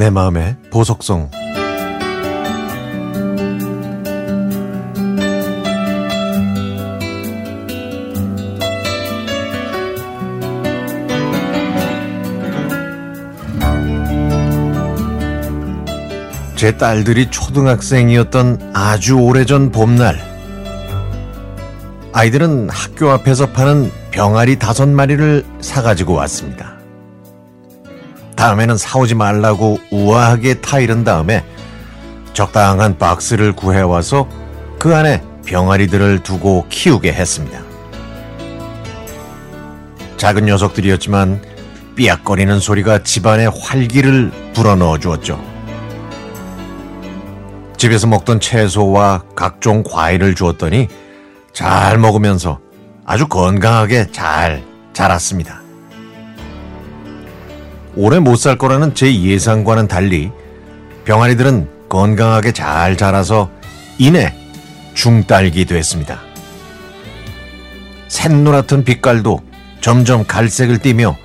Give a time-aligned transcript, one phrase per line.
[0.00, 1.30] 내 마음의 보석성
[16.56, 20.18] 제 딸들이 초등학생이었던 아주 오래전 봄날
[22.14, 26.79] 아이들은 학교 앞에서 파는 병아리 다섯 마리를 사가지고 왔습니다.
[28.40, 31.44] 다음에는 사오지 말라고 우아하게 타이른 다음에
[32.32, 34.26] 적당한 박스를 구해와서
[34.78, 37.60] 그 안에 병아리들을 두고 키우게 했습니다.
[40.16, 41.42] 작은 녀석들이었지만
[41.96, 45.38] 삐약거리는 소리가 집안에 활기를 불어넣어 주었죠.
[47.76, 50.88] 집에서 먹던 채소와 각종 과일을 주었더니
[51.52, 52.58] 잘 먹으면서
[53.04, 55.59] 아주 건강하게 잘 자랐습니다.
[57.96, 60.30] 오래 못 살 거라는 제 예상과는 달리
[61.04, 63.50] 병아리들은 건강하게 잘 자라서
[63.98, 64.34] 이내
[64.94, 66.20] 중딸기 됐습니다.
[68.08, 69.40] 샛노랗던 빛깔도
[69.80, 71.16] 점점 갈색을 띠며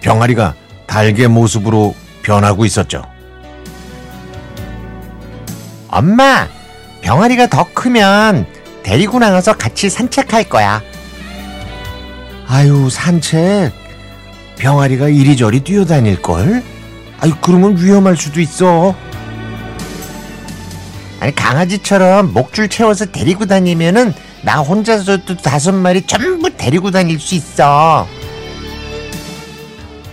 [0.00, 0.54] 병아리가
[0.86, 3.02] 달개 모습으로 변하고 있었죠.
[5.88, 6.48] 엄마,
[7.02, 8.46] 병아리가 더 크면
[8.82, 10.82] 데리고 나가서 같이 산책할 거야.
[12.46, 13.72] 아유, 산책.
[14.60, 16.62] 병아리가 이리저리 뛰어다닐걸?
[17.20, 18.94] 아유, 그러면 위험할 수도 있어.
[21.18, 28.06] 아니, 강아지처럼 목줄 채워서 데리고 다니면은 나 혼자서도 다섯 마리 전부 데리고 다닐 수 있어.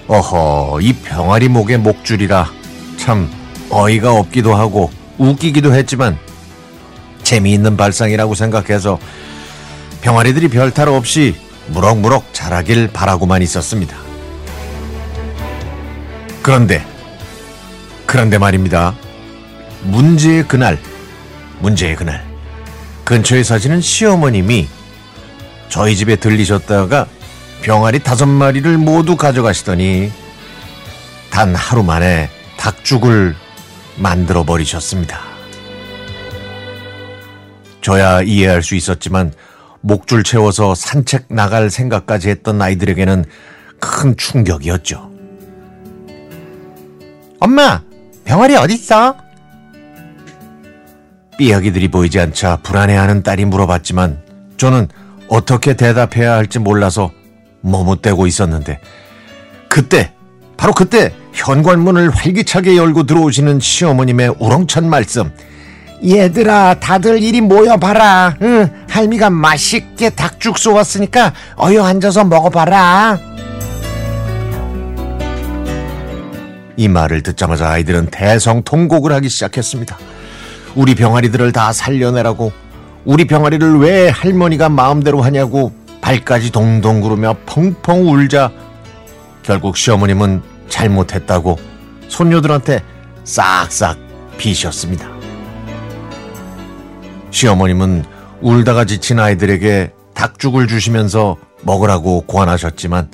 [0.07, 2.49] 어허, 이 병아리 목에 목줄이라
[2.95, 3.29] 참
[3.69, 6.17] 어이가 없기도 하고 웃기기도 했지만
[7.23, 8.97] 재미있는 발상이라고 생각해서
[9.99, 11.35] 병아리들이 별탈 없이
[11.67, 14.06] 무럭무럭 자라길 바라고만 있었습니다.
[16.47, 16.81] 그런데,
[18.05, 18.95] 그런데 말입니다.
[19.83, 20.79] 문제의 그날,
[21.59, 22.23] 문제의 그날,
[23.03, 24.69] 근처에 사시는 시어머님이
[25.67, 27.07] 저희 집에 들리셨다가
[27.63, 30.09] 병아리 다섯 마리를 모두 가져가시더니
[31.31, 33.35] 단 하루 만에 닭죽을
[33.97, 35.19] 만들어 버리셨습니다.
[37.81, 39.33] 저야 이해할 수 있었지만
[39.81, 43.25] 목줄 채워서 산책 나갈 생각까지 했던 아이들에게는
[43.81, 45.16] 큰 충격이었죠.
[47.39, 47.81] 엄마,
[48.25, 49.15] 병아리 어딨어?
[51.37, 54.21] 삐약이들이 보이지 않자 불안해하는 딸이 물어봤지만
[54.57, 54.87] 저는
[55.27, 57.11] 어떻게 대답해야 할지 몰라서
[57.61, 58.79] 머뭇대고 있었는데
[59.69, 60.13] 그때
[60.55, 65.31] 바로 그때 현관문을 활기차게 열고 들어오시는 시어머님의 우렁찬 말씀.
[66.03, 68.37] 얘들아 다들 이리 모여봐라.
[68.41, 73.19] 응, 할미가 맛있게 닭죽 쏘았으니까 어여 앉아서 먹어봐라
[76.77, 79.97] 이 말을 듣자마자 아이들은 대성통곡을 하기 시작했습니다.
[80.75, 82.51] 우리 병아리들을 다 살려내라고
[83.03, 88.51] 우리 병아리를 왜 할머니가 마음대로 하냐고 발까지 동동 구르며 펑펑 울자
[89.41, 91.57] 결국 시어머님은 잘못했다고
[92.09, 92.83] 손녀들한테
[93.23, 93.97] 싹싹
[94.37, 95.07] 비셨습니다.
[97.31, 98.05] 시어머님은
[98.41, 103.09] 울다가 지친 아이들에게 닭죽을 주시면서 먹으라고 고안하셨지만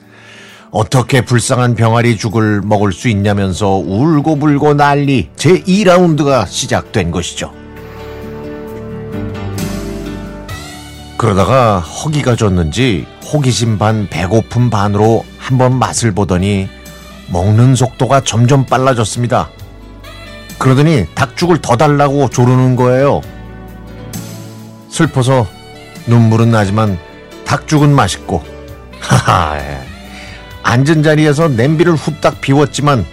[0.73, 7.53] 어떻게 불쌍한 병아리 죽을 먹을 수 있냐면서 울고불고 난리 제2라운드가 시작된 것이죠.
[11.15, 16.67] 그러다가 허기가 졌는지 호기심 반 배고픔 반으로 한번 맛을 보더니
[17.31, 19.49] 먹는 속도가 점점 빨라졌습니다.
[20.57, 23.21] 그러더니 닭죽을 더 달라고 조르는 거예요.
[24.89, 25.45] 슬퍼서
[26.07, 26.97] 눈물은 나지만
[27.45, 28.43] 닭죽은 맛있고
[28.99, 29.92] 하하
[30.73, 33.05] 앉은 자리에서 냄비를 후딱 비웠지만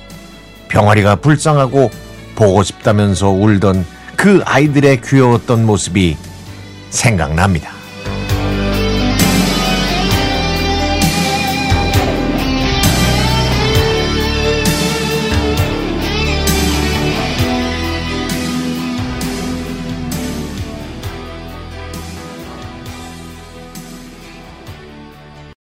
[0.68, 1.90] 병아리가 불쌍하고
[2.34, 3.84] 보고 싶다면서 울던
[4.16, 6.16] 그 아이들의 귀여웠던 모습이
[6.88, 7.79] 생각납니다.